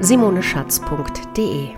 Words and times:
www.simoneschatz.de. 0.00 1.68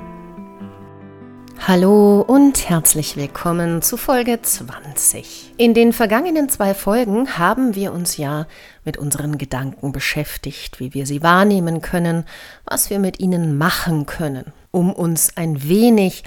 Hallo 1.66 2.20
und 2.20 2.68
herzlich 2.68 3.16
willkommen 3.16 3.82
zu 3.82 3.96
Folge 3.96 4.40
20. 4.40 5.54
In 5.56 5.74
den 5.74 5.92
vergangenen 5.92 6.48
zwei 6.48 6.74
Folgen 6.74 7.38
haben 7.38 7.74
wir 7.74 7.92
uns 7.92 8.16
ja 8.16 8.46
mit 8.84 8.96
unseren 8.96 9.38
Gedanken 9.38 9.92
beschäftigt, 9.92 10.80
wie 10.80 10.94
wir 10.94 11.06
sie 11.06 11.22
wahrnehmen 11.22 11.82
können, 11.82 12.24
was 12.64 12.90
wir 12.90 12.98
mit 12.98 13.20
ihnen 13.20 13.58
machen 13.58 14.06
können, 14.06 14.52
um 14.70 14.92
uns 14.92 15.36
ein 15.36 15.68
wenig 15.68 16.24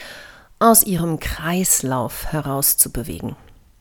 aus 0.59 0.83
ihrem 0.83 1.19
Kreislauf 1.19 2.31
herauszubewegen. 2.31 3.35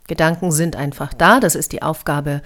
Gedanken 0.07 0.51
sind 0.51 0.77
einfach 0.77 1.13
da, 1.13 1.41
das 1.41 1.55
ist 1.55 1.73
die 1.73 1.83
Aufgabe 1.83 2.43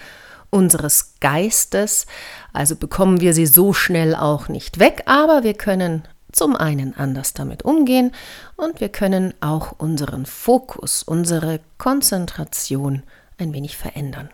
unseres 0.53 1.15
Geistes, 1.21 2.07
also 2.53 2.77
bekommen 2.77 3.21
wir 3.21 3.35
sie 3.35 3.47
so 3.47 3.73
schnell 3.73 4.15
auch 4.15 4.49
nicht 4.49 4.79
weg, 4.79 5.03
aber 5.07 5.43
wir 5.43 5.55
können 5.55 6.03
zum 6.31 6.55
einen 6.55 6.95
anders 6.97 7.35
damit 7.35 7.65
umgehen 7.65 8.13
und 8.57 8.81
wir 8.81 8.89
können 8.89 9.35
auch 9.41 9.73
unseren 9.79 10.27
Fokus, 10.27 11.03
unsere 11.03 11.61
Konzentration 11.79 13.03
ein 13.39 13.53
wenig 13.53 13.77
verändern. 13.77 14.29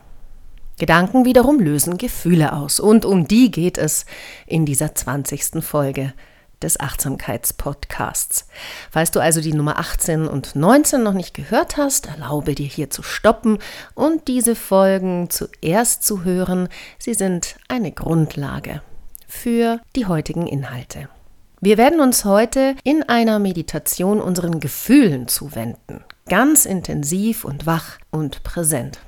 Gedanken 0.78 1.24
wiederum 1.24 1.58
lösen 1.58 1.98
Gefühle 1.98 2.52
aus 2.52 2.78
und 2.78 3.04
um 3.04 3.26
die 3.26 3.50
geht 3.50 3.78
es 3.78 4.06
in 4.46 4.64
dieser 4.64 4.94
20. 4.94 5.62
Folge 5.64 6.12
des 6.62 6.80
Achtsamkeitspodcasts. 6.80 8.46
Falls 8.90 9.10
du 9.10 9.20
also 9.20 9.40
die 9.40 9.52
Nummer 9.52 9.78
18 9.78 10.26
und 10.26 10.56
19 10.56 11.02
noch 11.02 11.12
nicht 11.12 11.34
gehört 11.34 11.76
hast, 11.76 12.06
erlaube 12.06 12.54
dir 12.54 12.66
hier 12.66 12.90
zu 12.90 13.02
stoppen 13.02 13.58
und 13.94 14.28
diese 14.28 14.54
Folgen 14.54 15.30
zuerst 15.30 16.04
zu 16.04 16.24
hören. 16.24 16.68
Sie 16.98 17.14
sind 17.14 17.56
eine 17.68 17.92
Grundlage 17.92 18.82
für 19.26 19.80
die 19.94 20.06
heutigen 20.06 20.46
Inhalte. 20.46 21.08
Wir 21.60 21.76
werden 21.76 22.00
uns 22.00 22.24
heute 22.24 22.76
in 22.84 23.02
einer 23.02 23.40
Meditation 23.40 24.20
unseren 24.20 24.60
Gefühlen 24.60 25.26
zuwenden, 25.26 26.04
ganz 26.28 26.66
intensiv 26.66 27.44
und 27.44 27.66
wach 27.66 27.98
und 28.10 28.44
präsent. 28.44 29.00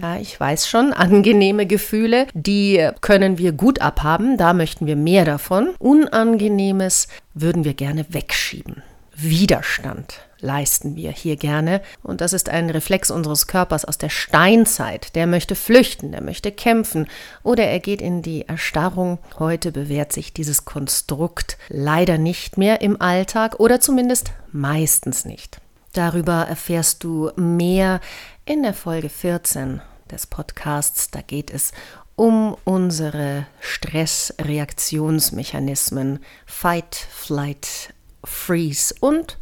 Ja, 0.00 0.16
ich 0.16 0.38
weiß 0.38 0.68
schon, 0.68 0.92
angenehme 0.92 1.66
Gefühle, 1.66 2.26
die 2.34 2.88
können 3.00 3.38
wir 3.38 3.52
gut 3.52 3.80
abhaben, 3.80 4.36
da 4.36 4.52
möchten 4.52 4.86
wir 4.86 4.96
mehr 4.96 5.24
davon. 5.24 5.70
Unangenehmes 5.78 7.08
würden 7.34 7.64
wir 7.64 7.74
gerne 7.74 8.06
wegschieben. 8.10 8.82
Widerstand 9.14 10.26
leisten 10.40 10.96
wir 10.96 11.10
hier 11.10 11.36
gerne. 11.36 11.80
Und 12.02 12.20
das 12.20 12.32
ist 12.32 12.48
ein 12.48 12.70
Reflex 12.70 13.10
unseres 13.10 13.46
Körpers 13.46 13.84
aus 13.84 13.98
der 13.98 14.08
Steinzeit. 14.08 15.14
Der 15.14 15.26
möchte 15.26 15.54
flüchten, 15.54 16.12
der 16.12 16.22
möchte 16.22 16.52
kämpfen 16.52 17.08
oder 17.42 17.64
er 17.64 17.80
geht 17.80 18.00
in 18.00 18.22
die 18.22 18.48
Erstarrung. 18.48 19.18
Heute 19.38 19.72
bewährt 19.72 20.12
sich 20.12 20.32
dieses 20.32 20.64
Konstrukt 20.64 21.58
leider 21.68 22.18
nicht 22.18 22.58
mehr 22.58 22.80
im 22.80 23.00
Alltag 23.00 23.58
oder 23.60 23.80
zumindest 23.80 24.32
meistens 24.52 25.24
nicht. 25.24 25.60
Darüber 25.92 26.46
erfährst 26.46 27.04
du 27.04 27.30
mehr 27.36 28.00
in 28.46 28.62
der 28.62 28.72
Folge 28.72 29.08
14 29.08 29.80
des 30.10 30.26
Podcasts. 30.28 31.10
Da 31.10 31.20
geht 31.20 31.50
es 31.50 31.72
um 32.14 32.56
unsere 32.64 33.46
Stressreaktionsmechanismen 33.60 36.20
Fight, 36.46 36.94
Flight, 36.94 37.92
Freeze 38.24 38.94
und 39.00 39.38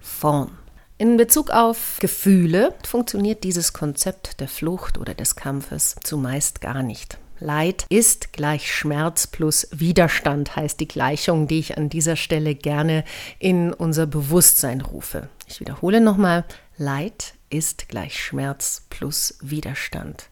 Fawn. 0.00 0.56
In 0.96 1.18
Bezug 1.18 1.50
auf 1.50 1.98
Gefühle 2.00 2.72
funktioniert 2.86 3.44
dieses 3.44 3.74
Konzept 3.74 4.40
der 4.40 4.48
Flucht 4.48 4.96
oder 4.96 5.12
des 5.12 5.36
Kampfes 5.36 5.96
zumeist 6.02 6.62
gar 6.62 6.82
nicht. 6.82 7.18
Leid 7.38 7.84
ist 7.90 8.32
gleich 8.32 8.74
Schmerz 8.74 9.26
plus 9.26 9.68
Widerstand, 9.70 10.56
heißt 10.56 10.80
die 10.80 10.88
Gleichung, 10.88 11.46
die 11.46 11.58
ich 11.58 11.76
an 11.76 11.90
dieser 11.90 12.16
Stelle 12.16 12.54
gerne 12.54 13.04
in 13.38 13.74
unser 13.74 14.06
Bewusstsein 14.06 14.80
rufe. 14.80 15.28
Ich 15.46 15.60
wiederhole 15.60 16.00
nochmal, 16.00 16.46
Leid 16.78 17.35
ist 17.50 17.88
gleich 17.88 18.22
Schmerz 18.22 18.82
plus 18.90 19.38
Widerstand. 19.40 20.28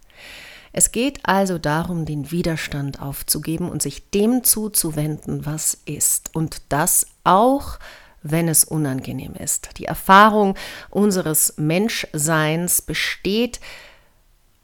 Es 0.73 0.91
geht 0.91 1.21
also 1.23 1.59
darum, 1.59 2.05
den 2.05 2.33
Widerstand 2.33 3.01
aufzugeben 3.01 3.71
und 3.71 3.81
sich 3.81 4.11
dem 4.11 4.43
zuzuwenden, 4.43 5.47
was 5.47 5.79
ist. 5.85 6.35
Und 6.35 6.63
das 6.71 7.07
auch, 7.23 7.79
wenn 8.25 8.49
es 8.49 8.65
unangenehm 8.65 9.35
ist. 9.35 9.79
Die 9.79 9.85
Erfahrung 9.85 10.57
unseres 10.91 11.55
Menschseins 11.59 12.83
besteht 12.83 13.61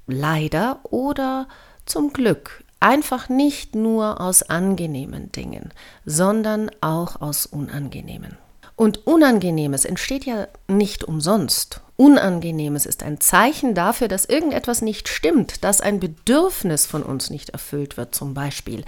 leider 0.09 0.81
oder 0.83 1.47
zum 1.87 2.12
Glück 2.12 2.65
einfach 2.81 3.28
nicht 3.28 3.75
nur 3.75 4.21
aus 4.21 4.43
angenehmen 4.43 5.31
Dingen, 5.31 5.72
sondern 6.05 6.71
auch 6.81 7.21
aus 7.21 7.47
unangenehmen. 7.47 8.37
Und 8.75 9.06
Unangenehmes 9.06 9.84
entsteht 9.84 10.25
ja 10.25 10.49
nicht 10.66 11.05
umsonst. 11.05 11.83
Unangenehmes 12.00 12.87
ist 12.87 13.03
ein 13.03 13.21
Zeichen 13.21 13.75
dafür, 13.75 14.09
dass 14.09 14.25
irgendetwas 14.25 14.81
nicht 14.81 15.06
stimmt, 15.06 15.62
dass 15.65 15.83
ein 15.83 16.00
Bedürfnis 16.00 16.87
von 16.87 17.03
uns 17.03 17.28
nicht 17.28 17.50
erfüllt 17.50 17.99
wird 17.99 18.15
zum 18.15 18.33
Beispiel. 18.33 18.84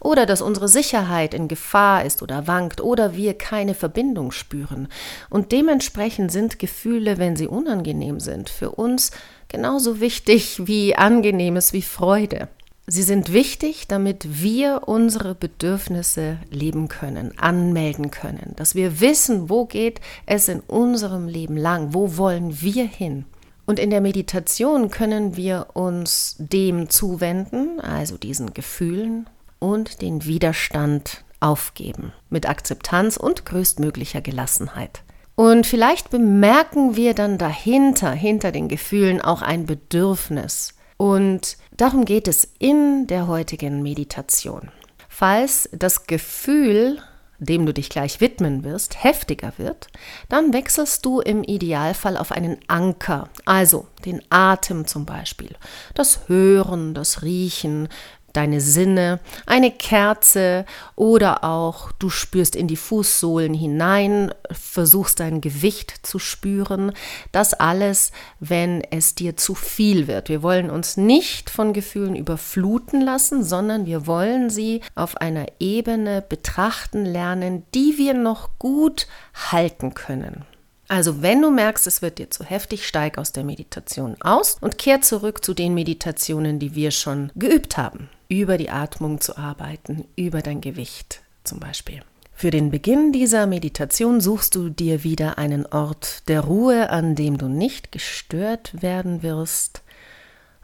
Oder 0.00 0.26
dass 0.26 0.42
unsere 0.42 0.66
Sicherheit 0.66 1.32
in 1.32 1.46
Gefahr 1.46 2.04
ist 2.04 2.24
oder 2.24 2.48
wankt 2.48 2.80
oder 2.80 3.14
wir 3.14 3.34
keine 3.34 3.74
Verbindung 3.74 4.32
spüren. 4.32 4.88
Und 5.30 5.52
dementsprechend 5.52 6.32
sind 6.32 6.58
Gefühle, 6.58 7.18
wenn 7.18 7.36
sie 7.36 7.46
unangenehm 7.46 8.18
sind, 8.18 8.50
für 8.50 8.70
uns 8.70 9.12
genauso 9.46 10.00
wichtig 10.00 10.66
wie 10.66 10.96
angenehmes 10.96 11.72
wie 11.72 11.82
Freude. 11.82 12.48
Sie 12.88 13.02
sind 13.02 13.32
wichtig, 13.32 13.88
damit 13.88 14.42
wir 14.42 14.82
unsere 14.86 15.34
Bedürfnisse 15.34 16.38
leben 16.50 16.86
können, 16.86 17.36
anmelden 17.36 18.12
können, 18.12 18.52
dass 18.54 18.76
wir 18.76 19.00
wissen, 19.00 19.50
wo 19.50 19.64
geht 19.64 20.00
es 20.24 20.46
in 20.46 20.60
unserem 20.60 21.26
Leben 21.26 21.56
lang, 21.56 21.94
wo 21.94 22.16
wollen 22.16 22.60
wir 22.60 22.84
hin. 22.84 23.24
Und 23.66 23.80
in 23.80 23.90
der 23.90 24.00
Meditation 24.00 24.92
können 24.92 25.36
wir 25.36 25.70
uns 25.74 26.36
dem 26.38 26.88
zuwenden, 26.88 27.80
also 27.80 28.16
diesen 28.16 28.54
Gefühlen 28.54 29.28
und 29.58 30.00
den 30.00 30.24
Widerstand 30.24 31.24
aufgeben, 31.40 32.12
mit 32.30 32.48
Akzeptanz 32.48 33.16
und 33.16 33.44
größtmöglicher 33.44 34.20
Gelassenheit. 34.20 35.02
Und 35.34 35.66
vielleicht 35.66 36.10
bemerken 36.10 36.94
wir 36.94 37.14
dann 37.14 37.36
dahinter, 37.36 38.12
hinter 38.12 38.52
den 38.52 38.68
Gefühlen 38.68 39.20
auch 39.20 39.42
ein 39.42 39.66
Bedürfnis, 39.66 40.75
und 40.96 41.56
darum 41.76 42.04
geht 42.04 42.28
es 42.28 42.48
in 42.58 43.06
der 43.06 43.26
heutigen 43.26 43.82
Meditation. 43.82 44.70
Falls 45.08 45.68
das 45.72 46.06
Gefühl, 46.06 47.02
dem 47.38 47.66
du 47.66 47.74
dich 47.74 47.90
gleich 47.90 48.20
widmen 48.20 48.64
wirst, 48.64 49.02
heftiger 49.02 49.52
wird, 49.56 49.88
dann 50.28 50.52
wechselst 50.52 51.04
du 51.04 51.20
im 51.20 51.42
Idealfall 51.42 52.16
auf 52.16 52.32
einen 52.32 52.58
Anker, 52.66 53.28
also 53.44 53.86
den 54.04 54.22
Atem 54.30 54.86
zum 54.86 55.04
Beispiel, 55.04 55.54
das 55.94 56.28
Hören, 56.28 56.94
das 56.94 57.22
Riechen, 57.22 57.88
deine 58.36 58.60
Sinne, 58.60 59.20
eine 59.46 59.70
Kerze 59.70 60.66
oder 60.94 61.42
auch 61.44 61.92
du 61.92 62.10
spürst 62.10 62.54
in 62.54 62.68
die 62.68 62.76
Fußsohlen 62.76 63.54
hinein, 63.54 64.32
versuchst 64.50 65.20
dein 65.20 65.40
Gewicht 65.40 66.06
zu 66.06 66.18
spüren. 66.18 66.92
Das 67.32 67.54
alles, 67.54 68.12
wenn 68.38 68.82
es 68.90 69.14
dir 69.14 69.36
zu 69.36 69.54
viel 69.54 70.06
wird. 70.06 70.28
Wir 70.28 70.42
wollen 70.42 70.70
uns 70.70 70.96
nicht 70.96 71.48
von 71.50 71.72
Gefühlen 71.72 72.14
überfluten 72.14 73.00
lassen, 73.00 73.42
sondern 73.42 73.86
wir 73.86 74.06
wollen 74.06 74.50
sie 74.50 74.82
auf 74.94 75.16
einer 75.16 75.46
Ebene 75.58 76.22
betrachten 76.22 77.04
lernen, 77.04 77.64
die 77.74 77.94
wir 77.96 78.14
noch 78.14 78.58
gut 78.58 79.06
halten 79.50 79.94
können. 79.94 80.44
Also 80.88 81.20
wenn 81.20 81.42
du 81.42 81.50
merkst, 81.50 81.86
es 81.88 82.00
wird 82.00 82.18
dir 82.18 82.30
zu 82.30 82.44
heftig, 82.44 82.86
steig 82.86 83.18
aus 83.18 83.32
der 83.32 83.42
Meditation 83.42 84.16
aus 84.20 84.56
und 84.60 84.78
kehr 84.78 85.00
zurück 85.00 85.44
zu 85.44 85.52
den 85.52 85.74
Meditationen, 85.74 86.60
die 86.60 86.76
wir 86.76 86.92
schon 86.92 87.32
geübt 87.34 87.76
haben 87.76 88.08
über 88.28 88.58
die 88.58 88.70
Atmung 88.70 89.20
zu 89.20 89.36
arbeiten, 89.36 90.06
über 90.16 90.42
dein 90.42 90.60
Gewicht 90.60 91.22
zum 91.44 91.60
Beispiel. 91.60 92.02
Für 92.32 92.50
den 92.50 92.70
Beginn 92.70 93.12
dieser 93.12 93.46
Meditation 93.46 94.20
suchst 94.20 94.54
du 94.54 94.68
dir 94.68 95.04
wieder 95.04 95.38
einen 95.38 95.64
Ort 95.64 96.28
der 96.28 96.42
Ruhe, 96.42 96.90
an 96.90 97.14
dem 97.14 97.38
du 97.38 97.48
nicht 97.48 97.92
gestört 97.92 98.82
werden 98.82 99.22
wirst. 99.22 99.82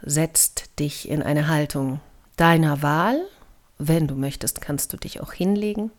Setzt 0.02 0.78
dich 0.78 1.08
in 1.08 1.22
eine 1.22 1.48
Haltung 1.48 2.00
deiner 2.36 2.82
Wahl. 2.82 3.20
Wenn 3.78 4.06
du 4.06 4.14
möchtest, 4.14 4.60
kannst 4.60 4.92
du 4.92 4.96
dich 4.96 5.20
auch 5.20 5.32
hinlegen. 5.32 5.90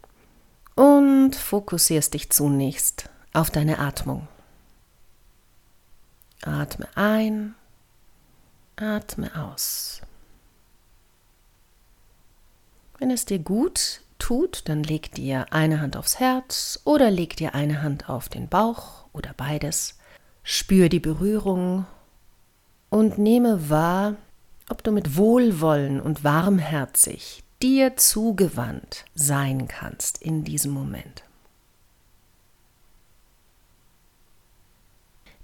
und 0.76 1.36
fokussierst 1.36 2.14
dich 2.14 2.30
zunächst 2.30 3.10
auf 3.34 3.52
deine 3.52 3.80
Atmung. 3.80 4.28
Atme 6.42 6.88
ein, 6.96 7.56
atme 8.76 9.32
aus. 9.36 10.02
Wenn 13.04 13.12
es 13.12 13.26
dir 13.26 13.40
gut 13.40 14.00
tut, 14.18 14.62
dann 14.70 14.82
leg 14.82 15.12
dir 15.12 15.48
eine 15.52 15.82
Hand 15.82 15.98
aufs 15.98 16.22
Herz 16.22 16.80
oder 16.86 17.12
leg 17.12 17.36
dir 17.36 17.54
eine 17.54 17.82
Hand 17.82 18.08
auf 18.08 18.30
den 18.30 18.48
Bauch 18.48 19.08
oder 19.12 19.34
beides. 19.36 19.98
Spür 20.42 20.88
die 20.88 21.02
Berührung 21.02 21.86
und 22.90 23.18
nehme 23.18 23.70
wahr, 23.70 24.16
ob 24.70 24.86
du 24.86 24.94
mit 24.94 25.18
Wohlwollen 25.18 26.00
und 26.00 26.24
warmherzig 26.24 27.44
dir 27.62 27.98
zugewandt 27.98 29.04
sein 29.14 29.68
kannst 29.68 30.22
in 30.22 30.46
diesem 30.46 30.72
Moment. 30.72 31.24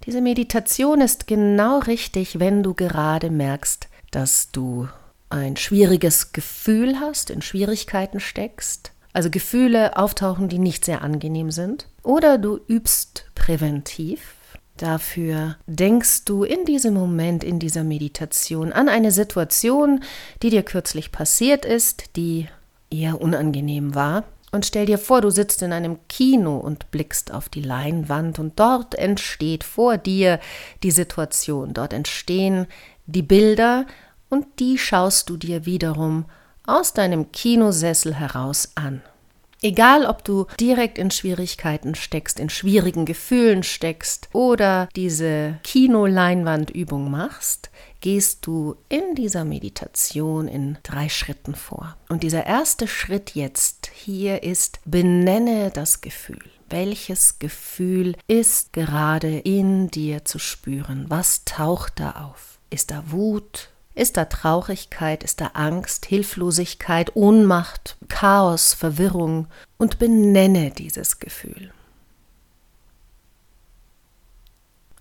Diese 0.06 0.22
Meditation 0.22 1.02
ist 1.02 1.28
genau 1.28 1.80
richtig, 1.80 2.40
wenn 2.40 2.64
du 2.64 2.74
gerade 2.74 3.30
merkst, 3.30 3.90
dass 4.12 4.50
du 4.52 4.88
ein 5.30 5.56
schwieriges 5.56 6.34
Gefühl 6.34 7.00
hast, 7.00 7.30
in 7.30 7.42
Schwierigkeiten 7.42 8.20
steckst, 8.20 8.92
also 9.14 9.30
Gefühle 9.30 9.98
auftauchen, 9.98 10.50
die 10.50 10.60
nicht 10.60 10.86
sehr 10.86 11.02
angenehm 11.02 11.52
sind, 11.52 11.88
oder 12.04 12.38
du 12.38 12.60
übst 12.68 13.26
präventiv. 13.36 14.36
Dafür 14.78 15.58
denkst 15.68 16.24
du 16.26 16.44
in 16.44 16.64
diesem 16.64 16.94
Moment, 16.94 17.44
in 17.44 17.60
dieser 17.60 17.84
Meditation 17.84 18.72
an 18.72 18.88
eine 18.88 19.12
Situation, 19.12 20.02
die 20.42 20.50
dir 20.50 20.64
kürzlich 20.64 21.12
passiert 21.12 21.66
ist, 21.66 22.16
die 22.16 22.48
eher 22.90 23.20
unangenehm 23.20 23.94
war. 23.94 24.24
Und 24.52 24.66
stell 24.66 24.86
dir 24.86 24.98
vor, 24.98 25.22
du 25.22 25.30
sitzt 25.30 25.62
in 25.62 25.74
einem 25.74 26.00
Kino 26.08 26.58
und 26.58 26.90
blickst 26.92 27.32
auf 27.32 27.50
die 27.50 27.62
Leinwand 27.62 28.40
und 28.40 28.60
dort 28.60 28.96
entsteht 28.96 29.64
vor 29.64 29.98
dir 29.98 30.40
die 30.82 30.92
Situation, 30.92 31.74
dort 31.74 31.94
entstehen 31.94 32.66
die 33.06 33.22
Bilder 33.22 33.86
und 34.30 34.46
die 34.60 34.78
schaust 34.78 35.30
du 35.30 35.38
dir 35.38 35.66
wiederum 35.66 36.26
aus 36.66 36.94
deinem 36.94 37.32
Kinosessel 37.32 38.16
heraus 38.16 38.72
an. 38.76 39.02
Egal, 39.62 40.06
ob 40.06 40.24
du 40.24 40.46
direkt 40.58 40.98
in 40.98 41.12
Schwierigkeiten 41.12 41.94
steckst, 41.94 42.40
in 42.40 42.50
schwierigen 42.50 43.06
Gefühlen 43.06 43.64
steckst 43.64 44.30
oder 44.32 44.88
diese 44.96 45.60
Kinoleinwandübung 45.64 47.12
machst, 47.12 47.70
gehst 48.00 48.46
du 48.48 48.78
in 48.88 49.16
dieser 49.16 49.44
Meditation 49.44 50.48
in 50.48 50.78
drei 50.84 51.10
Schritten 51.10 51.56
vor. 51.56 51.98
Und 52.08 52.24
dieser 52.24 52.46
erste 52.46 52.88
Schritt 52.88 53.36
jetzt 53.36 53.92
hier 53.94 54.44
ist, 54.44 54.80
benenne 54.86 55.72
das 55.72 56.00
Gefühl. 56.00 56.50
Welches 56.70 57.40
Gefühl 57.40 58.16
ist 58.28 58.72
gerade 58.72 59.40
in 59.40 59.90
dir 59.90 60.24
zu 60.24 60.40
spüren? 60.40 61.06
Was 61.10 61.44
taucht 61.44 62.00
da 62.00 62.12
auf? 62.12 62.60
Ist 62.70 62.92
da 62.92 63.04
Wut? 63.08 63.72
Ist 63.96 64.18
da 64.18 64.26
Traurigkeit, 64.26 65.24
ist 65.24 65.42
da 65.42 65.48
Angst, 65.54 66.06
Hilflosigkeit, 66.06 67.16
Ohnmacht, 67.16 67.98
Chaos, 68.08 68.74
Verwirrung 68.74 69.48
und 69.78 70.00
benenne 70.00 70.72
dieses 70.72 71.20
Gefühl. 71.20 71.72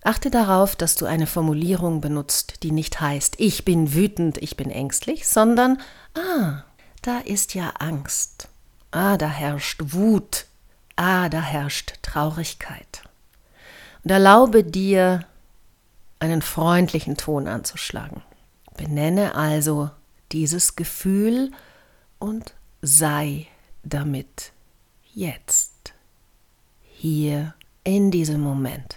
Achte 0.01 0.31
darauf, 0.31 0.75
dass 0.75 0.95
du 0.95 1.05
eine 1.05 1.27
Formulierung 1.27 2.01
benutzt, 2.01 2.63
die 2.63 2.71
nicht 2.71 3.01
heißt, 3.01 3.35
ich 3.37 3.65
bin 3.65 3.93
wütend, 3.93 4.37
ich 4.37 4.55
bin 4.55 4.71
ängstlich, 4.71 5.27
sondern, 5.27 5.79
ah, 6.15 6.63
da 7.01 7.19
ist 7.19 7.53
ja 7.53 7.69
Angst, 7.79 8.47
ah, 8.91 9.17
da 9.17 9.27
herrscht 9.27 9.81
Wut, 9.93 10.45
ah, 10.95 11.29
da 11.29 11.41
herrscht 11.41 11.95
Traurigkeit. 12.01 13.03
Und 14.03 14.11
erlaube 14.11 14.63
dir, 14.63 15.25
einen 16.19 16.41
freundlichen 16.41 17.15
Ton 17.15 17.47
anzuschlagen. 17.47 18.21
Benenne 18.79 19.35
also 19.35 19.91
dieses 20.31 20.77
Gefühl 20.77 21.51
und 22.17 22.53
sei 22.81 23.47
damit 23.83 24.53
jetzt, 25.13 25.93
hier 26.81 27.55
in 27.83 28.09
diesem 28.09 28.39
Moment. 28.39 28.95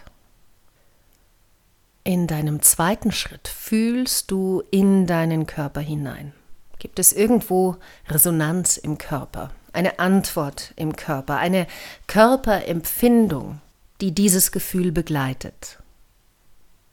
In 2.04 2.28
deinem 2.28 2.62
zweiten 2.62 3.10
Schritt 3.10 3.48
fühlst 3.48 4.30
du 4.30 4.62
in 4.70 5.08
deinen 5.08 5.46
Körper 5.46 5.80
hinein. 5.80 6.32
Gibt 6.78 7.00
es 7.00 7.12
irgendwo 7.12 7.76
Resonanz 8.08 8.76
im 8.76 8.98
Körper, 8.98 9.50
eine 9.72 9.98
Antwort 9.98 10.74
im 10.76 10.94
Körper, 10.94 11.38
eine 11.38 11.66
Körperempfindung, 12.06 13.60
die 14.00 14.12
dieses 14.12 14.52
Gefühl 14.52 14.92
begleitet? 14.92 15.82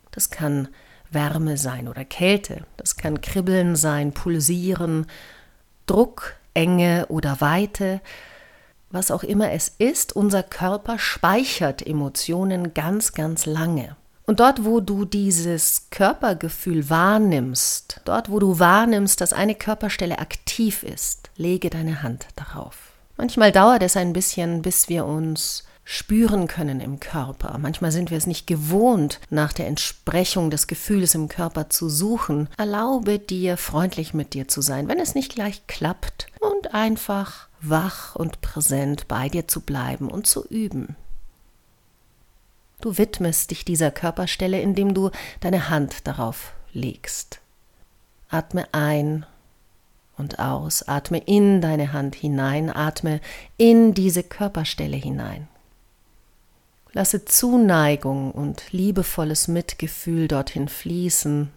Das 0.10 0.32
kann 0.32 0.70
Wärme 1.12 1.58
sein 1.58 1.88
oder 1.88 2.06
Kälte. 2.06 2.64
Das 2.78 2.98
kann 2.98 3.22
Kribbeln 3.22 3.76
sein, 3.76 4.12
Pulsieren, 4.12 5.08
Druck, 5.86 6.36
Enge 6.54 7.06
oder 7.10 7.42
Weite. 7.42 8.02
Was 8.92 9.12
auch 9.12 9.24
immer 9.24 9.52
es 9.52 9.70
ist, 9.78 10.16
unser 10.16 10.44
Körper 10.44 10.98
speichert 10.98 11.86
Emotionen 11.86 12.74
ganz, 12.74 13.14
ganz 13.14 13.46
lange. 13.46 13.96
Und 14.26 14.40
dort, 14.40 14.64
wo 14.64 14.80
du 14.80 15.06
dieses 15.06 15.88
Körpergefühl 15.90 16.90
wahrnimmst, 16.90 18.02
dort, 18.06 18.30
wo 18.30 18.40
du 18.40 18.60
wahrnimmst, 18.60 19.22
dass 19.22 19.34
eine 19.34 19.56
Körperstelle 19.56 20.20
aktiv 20.20 20.84
ist, 20.84 21.32
lege 21.36 21.72
deine 21.72 22.04
Hand 22.04 22.28
darauf. 22.36 22.92
Manchmal 23.18 23.52
dauert 23.52 23.82
es 23.82 23.98
ein 23.98 24.14
bisschen, 24.14 24.62
bis 24.62 24.88
wir 24.88 25.06
uns 25.06 25.64
spüren 25.92 26.46
können 26.46 26.82
im 26.82 27.00
Körper. 27.00 27.58
Manchmal 27.58 27.92
sind 27.92 28.12
wir 28.12 28.18
es 28.20 28.28
nicht 28.28 28.46
gewohnt, 28.46 29.20
nach 29.32 29.54
der 29.54 29.66
Entsprechung 29.66 30.52
des 30.52 30.68
Gefühls 30.68 31.16
im 31.16 31.30
Körper 31.30 31.72
zu 31.72 31.90
suchen. 31.90 32.48
Erlaube 32.58 33.18
dir, 33.18 33.58
freundlich 33.58 34.14
mit 34.14 34.36
dir 34.36 34.48
zu 34.48 34.62
sein, 34.62 34.88
wenn 34.88 35.00
es 35.00 35.16
nicht 35.16 35.34
gleich 35.34 35.66
klappt, 35.66 36.28
und 36.40 36.76
einfach 36.76 37.48
wach 37.60 38.16
und 38.16 38.42
präsent 38.42 39.08
bei 39.08 39.30
dir 39.30 39.48
zu 39.48 39.62
bleiben 39.62 40.12
und 40.12 40.28
zu 40.28 40.46
üben. 40.48 40.96
Du 42.82 43.00
widmest 43.00 43.50
dich 43.50 43.66
dieser 43.66 43.90
Körperstelle, 43.90 44.62
indem 44.62 44.94
du 44.94 45.10
deine 45.40 45.70
Hand 45.72 46.06
darauf 46.06 46.54
legst. 46.72 47.40
Atme 48.30 48.68
ein 48.74 49.26
und 50.20 50.38
aus, 50.38 50.88
atme 50.88 51.18
in 51.18 51.62
deine 51.62 51.94
Hand 51.94 52.14
hinein, 52.14 52.70
atme 52.70 53.22
in 53.58 53.96
diese 53.96 54.22
Körperstelle 54.22 54.96
hinein. 54.96 55.48
Lasse 56.92 57.24
Zuneigung 57.26 58.32
und 58.32 58.72
liebevolles 58.72 59.48
Mitgefühl 59.48 60.28
dorthin 60.28 60.68
fließen. 60.68 61.52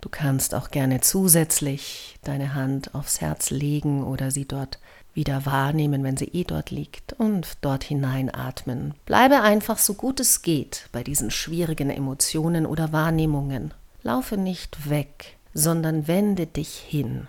Du 0.00 0.08
kannst 0.08 0.54
auch 0.54 0.70
gerne 0.70 1.00
zusätzlich 1.00 2.18
deine 2.22 2.54
Hand 2.54 2.94
aufs 2.94 3.20
Herz 3.20 3.50
legen 3.50 4.04
oder 4.04 4.30
sie 4.30 4.44
dort 4.44 4.78
wieder 5.14 5.46
wahrnehmen, 5.46 6.04
wenn 6.04 6.16
sie 6.16 6.26
eh 6.26 6.44
dort 6.44 6.70
liegt 6.70 7.12
und 7.14 7.58
dort 7.60 7.84
hineinatmen. 7.84 8.94
Bleibe 9.06 9.40
einfach 9.40 9.78
so 9.78 9.94
gut 9.94 10.20
es 10.20 10.42
geht 10.42 10.88
bei 10.92 11.02
diesen 11.02 11.30
schwierigen 11.30 11.90
Emotionen 11.90 12.66
oder 12.66 12.92
Wahrnehmungen. 12.92 13.74
Laufe 14.02 14.36
nicht 14.36 14.88
weg, 14.88 15.36
sondern 15.54 16.06
wende 16.06 16.46
dich 16.46 16.74
hin 16.74 17.28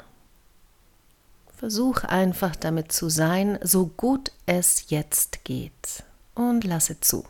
Versuch 1.59 2.05
einfach 2.05 2.55
damit 2.55 2.93
zu 2.93 3.09
sein, 3.09 3.59
so 3.61 3.87
gut 3.87 4.31
es 4.45 4.85
jetzt 4.87 5.43
geht. 5.43 6.05
Und 6.33 6.63
lasse 6.63 7.01
zu. 7.01 7.25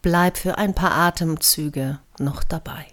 Bleib 0.00 0.38
für 0.38 0.56
ein 0.56 0.74
paar 0.74 0.92
Atemzüge 0.92 2.00
noch 2.18 2.42
dabei. 2.42 2.86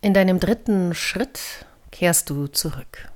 In 0.00 0.12
deinem 0.12 0.40
dritten 0.40 0.92
Schritt 0.92 1.64
kehrst 1.92 2.30
du 2.30 2.48
zurück. 2.48 3.08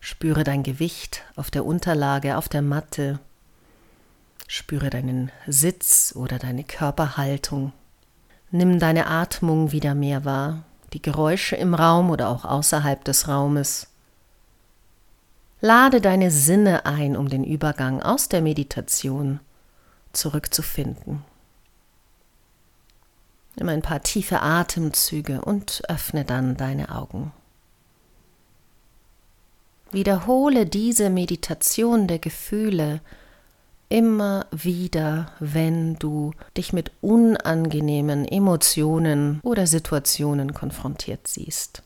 Spüre 0.00 0.44
dein 0.44 0.62
Gewicht 0.62 1.22
auf 1.34 1.50
der 1.50 1.64
Unterlage, 1.64 2.36
auf 2.36 2.50
der 2.50 2.60
Matte. 2.60 3.20
Spüre 4.46 4.90
deinen 4.90 5.32
Sitz 5.46 6.12
oder 6.14 6.38
deine 6.38 6.64
Körperhaltung. 6.64 7.72
Nimm 8.56 8.78
deine 8.78 9.08
Atmung 9.08 9.72
wieder 9.72 9.96
mehr 9.96 10.24
wahr, 10.24 10.62
die 10.92 11.02
Geräusche 11.02 11.56
im 11.56 11.74
Raum 11.74 12.10
oder 12.10 12.28
auch 12.28 12.44
außerhalb 12.44 13.04
des 13.04 13.26
Raumes. 13.26 13.88
Lade 15.60 16.00
deine 16.00 16.30
Sinne 16.30 16.86
ein, 16.86 17.16
um 17.16 17.28
den 17.28 17.42
Übergang 17.42 18.00
aus 18.00 18.28
der 18.28 18.42
Meditation 18.42 19.40
zurückzufinden. 20.12 21.24
Nimm 23.56 23.68
ein 23.70 23.82
paar 23.82 24.04
tiefe 24.04 24.40
Atemzüge 24.40 25.40
und 25.40 25.82
öffne 25.88 26.24
dann 26.24 26.56
deine 26.56 26.94
Augen. 26.94 27.32
Wiederhole 29.90 30.64
diese 30.64 31.10
Meditation 31.10 32.06
der 32.06 32.20
Gefühle 32.20 33.00
immer 33.94 34.46
wieder, 34.50 35.30
wenn 35.38 35.94
du 36.00 36.32
dich 36.56 36.72
mit 36.72 36.90
unangenehmen 37.00 38.24
Emotionen 38.26 39.38
oder 39.44 39.68
Situationen 39.68 40.52
konfrontiert 40.52 41.28
siehst. 41.28 41.84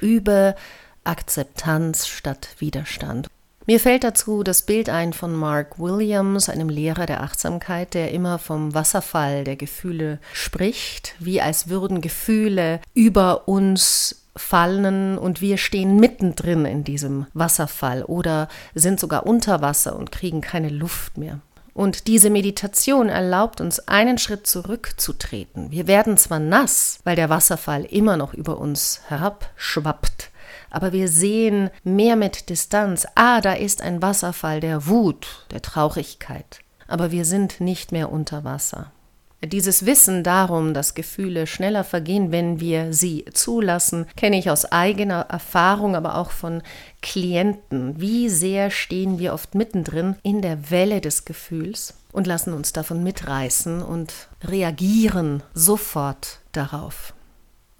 Übe 0.00 0.56
Akzeptanz 1.04 2.08
statt 2.08 2.48
Widerstand. 2.58 3.28
Mir 3.64 3.78
fällt 3.78 4.02
dazu 4.02 4.42
das 4.42 4.62
Bild 4.62 4.88
ein 4.88 5.12
von 5.12 5.36
Mark 5.36 5.78
Williams, 5.78 6.48
einem 6.48 6.68
Lehrer 6.68 7.06
der 7.06 7.22
Achtsamkeit, 7.22 7.94
der 7.94 8.10
immer 8.10 8.40
vom 8.40 8.74
Wasserfall 8.74 9.44
der 9.44 9.54
Gefühle 9.54 10.18
spricht, 10.32 11.14
wie 11.20 11.40
als 11.40 11.68
würden 11.68 12.00
Gefühle 12.00 12.80
über 12.92 13.46
uns 13.46 14.25
fallen 14.36 15.18
und 15.18 15.40
wir 15.40 15.56
stehen 15.58 15.96
mittendrin 15.98 16.64
in 16.64 16.84
diesem 16.84 17.26
Wasserfall 17.34 18.04
oder 18.04 18.48
sind 18.74 19.00
sogar 19.00 19.26
unter 19.26 19.62
Wasser 19.62 19.96
und 19.96 20.12
kriegen 20.12 20.40
keine 20.40 20.68
Luft 20.68 21.18
mehr. 21.18 21.40
Und 21.74 22.06
diese 22.06 22.30
Meditation 22.30 23.10
erlaubt 23.10 23.60
uns, 23.60 23.80
einen 23.80 24.16
Schritt 24.16 24.46
zurückzutreten. 24.46 25.70
Wir 25.70 25.86
werden 25.86 26.16
zwar 26.16 26.38
nass, 26.38 27.00
weil 27.04 27.16
der 27.16 27.28
Wasserfall 27.28 27.84
immer 27.84 28.16
noch 28.16 28.32
über 28.32 28.58
uns 28.58 29.02
herabschwappt, 29.08 30.30
aber 30.70 30.92
wir 30.92 31.08
sehen 31.08 31.70
mehr 31.84 32.16
mit 32.16 32.48
Distanz, 32.48 33.06
ah, 33.14 33.40
da 33.40 33.52
ist 33.52 33.82
ein 33.82 34.02
Wasserfall 34.02 34.60
der 34.60 34.86
Wut, 34.86 35.46
der 35.50 35.62
Traurigkeit. 35.62 36.60
Aber 36.88 37.10
wir 37.10 37.24
sind 37.24 37.60
nicht 37.60 37.92
mehr 37.92 38.10
unter 38.10 38.44
Wasser. 38.44 38.92
Dieses 39.44 39.84
Wissen 39.84 40.24
darum, 40.24 40.72
dass 40.72 40.94
Gefühle 40.94 41.46
schneller 41.46 41.84
vergehen, 41.84 42.32
wenn 42.32 42.58
wir 42.58 42.92
sie 42.92 43.26
zulassen, 43.32 44.06
kenne 44.16 44.38
ich 44.38 44.50
aus 44.50 44.64
eigener 44.72 45.26
Erfahrung, 45.28 45.94
aber 45.94 46.16
auch 46.16 46.30
von 46.30 46.62
Klienten. 47.02 48.00
Wie 48.00 48.30
sehr 48.30 48.70
stehen 48.70 49.18
wir 49.18 49.34
oft 49.34 49.54
mittendrin 49.54 50.16
in 50.22 50.40
der 50.40 50.70
Welle 50.70 51.00
des 51.00 51.26
Gefühls 51.26 51.94
und 52.12 52.26
lassen 52.26 52.54
uns 52.54 52.72
davon 52.72 53.02
mitreißen 53.02 53.82
und 53.82 54.28
reagieren 54.42 55.42
sofort 55.52 56.40
darauf. 56.52 57.12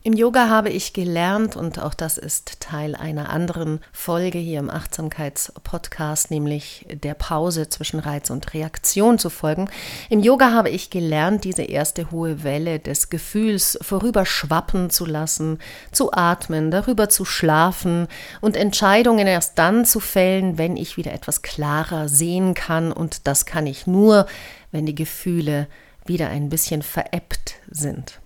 Im 0.07 0.13
Yoga 0.13 0.49
habe 0.49 0.71
ich 0.71 0.93
gelernt, 0.93 1.57
und 1.57 1.81
auch 1.81 1.93
das 1.93 2.17
ist 2.17 2.61
Teil 2.61 2.95
einer 2.95 3.29
anderen 3.29 3.81
Folge 3.91 4.39
hier 4.39 4.61
im 4.61 4.71
Achtsamkeitspodcast, 4.71 6.31
nämlich 6.31 6.87
der 6.89 7.15
Pause 7.15 7.69
zwischen 7.69 7.99
Reiz 7.99 8.31
und 8.31 8.55
Reaktion 8.55 9.19
zu 9.19 9.31
folgen. 9.31 9.69
Im 10.09 10.21
Yoga 10.21 10.53
habe 10.53 10.71
ich 10.71 10.91
gelernt, 10.91 11.43
diese 11.43 11.65
erste 11.65 12.13
hohe 12.13 12.45
Welle 12.45 12.79
des 12.79 13.11
Gefühls 13.11 13.81
vorüberschwappen 13.83 14.91
zu 14.91 15.07
lassen, 15.07 15.59
zu 15.91 16.13
atmen, 16.13 16.71
darüber 16.71 17.09
zu 17.09 17.25
schlafen 17.25 18.07
und 18.41 18.57
Entscheidungen 18.57 19.27
erst 19.27 19.59
dann 19.59 19.85
zu 19.85 19.99
fällen, 19.99 20.57
wenn 20.57 20.77
ich 20.77 20.97
wieder 20.97 21.15
etwas 21.15 21.43
klarer 21.43 22.09
sehen 22.09 22.55
kann. 22.55 22.93
Und 22.93 23.27
das 23.27 23.45
kann 23.45 23.67
ich 23.67 23.89
nur, 23.89 24.27
wenn 24.71 24.87
die 24.87 24.95
Gefühle 24.95 25.67
wieder 26.05 26.29
ein 26.29 26.49
bisschen 26.49 26.83
veräppt 26.83 27.57
sind. 27.69 28.21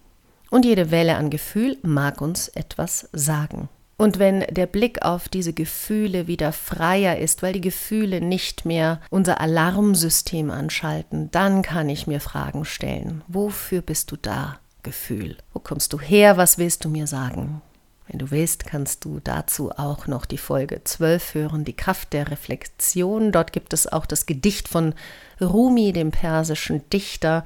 Und 0.51 0.65
jede 0.65 0.91
Welle 0.91 1.17
an 1.17 1.31
Gefühl 1.31 1.79
mag 1.83 2.21
uns 2.21 2.49
etwas 2.49 3.09
sagen. 3.13 3.69
Und 3.97 4.19
wenn 4.19 4.41
der 4.51 4.67
Blick 4.67 5.03
auf 5.03 5.29
diese 5.29 5.53
Gefühle 5.53 6.27
wieder 6.27 6.53
freier 6.53 7.19
ist, 7.19 7.43
weil 7.43 7.53
die 7.53 7.61
Gefühle 7.61 8.23
nicht 8.23 8.65
mehr 8.65 8.99
unser 9.11 9.43
Alarmsystem 9.43 10.51
anschalten, 10.51 11.31
dann 11.33 11.61
kann 11.61 11.89
ich 11.91 12.07
mir 12.07 12.21
Fragen 12.21 12.65
stellen. 12.65 13.23
Wofür 13.29 13.83
bist 13.83 14.11
du 14.11 14.17
da, 14.17 14.59
Gefühl? 14.83 15.37
Wo 15.53 15.61
kommst 15.61 15.93
du 15.93 16.01
her? 16.01 16.39
Was 16.39 16.57
willst 16.57 16.85
du 16.87 16.89
mir 16.89 17.07
sagen? 17.07 17.61
Wenn 18.09 18.19
du 18.19 18.31
willst, 18.31 18.65
kannst 18.65 19.05
du 19.05 19.21
dazu 19.23 19.71
auch 19.71 20.07
noch 20.07 20.25
die 20.25 20.39
Folge 20.39 20.83
12 20.83 21.35
hören, 21.35 21.65
die 21.67 21.77
Kraft 21.77 22.15
der 22.15 22.31
Reflexion. 22.31 23.33
Dort 23.33 23.53
gibt 23.53 23.75
es 23.75 23.87
auch 23.87 24.07
das 24.07 24.25
Gedicht 24.25 24.67
von 24.67 24.95
Rumi, 25.43 25.93
dem 25.93 26.11
persischen 26.11 26.89
Dichter, 26.89 27.45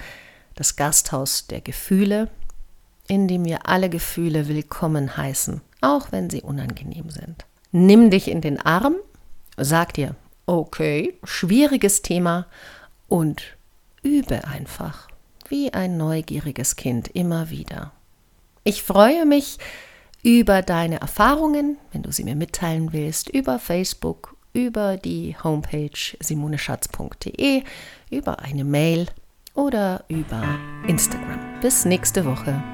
das 0.55 0.77
Gasthaus 0.77 1.49
der 1.49 1.61
Gefühle 1.61 2.31
in 3.09 3.29
dem 3.29 3.45
wir 3.45 3.69
alle 3.69 3.91
Gefühle 3.91 4.49
willkommen 4.49 5.17
heißen, 5.17 5.61
auch 5.81 6.13
wenn 6.13 6.31
sie 6.31 6.43
unangenehm 6.43 7.11
sind. 7.11 7.45
Nimm 7.73 8.11
dich 8.11 8.31
in 8.31 8.41
den 8.41 8.61
Arm, 8.61 8.97
sag 9.57 9.95
dir, 9.95 10.15
okay, 10.47 11.15
schwieriges 11.25 12.03
Thema 12.03 12.47
und 13.09 13.57
übe 14.03 14.45
einfach, 14.47 15.09
wie 15.49 15.73
ein 15.73 15.97
neugieriges 15.97 16.77
Kind 16.77 17.09
immer 17.09 17.51
wieder. 17.51 17.93
Ich 18.63 18.83
freue 18.83 19.27
mich 19.27 19.59
über 20.23 20.63
deine 20.63 21.01
Erfahrungen, 21.01 21.77
wenn 21.93 22.03
du 22.03 22.11
sie 22.11 22.25
mir 22.25 22.37
mitteilen 22.37 22.93
willst, 22.93 23.29
über 23.29 23.59
Facebook, 23.59 24.37
über 24.55 24.97
die 24.97 25.37
Homepage 25.43 26.17
simoneschatz.de, 26.21 27.63
über 28.11 28.39
eine 28.39 28.65
Mail 28.65 29.07
oder 29.55 30.05
über 30.09 30.59
Instagram. 30.87 31.61
Bis 31.61 31.85
nächste 31.85 32.25
Woche. 32.25 32.74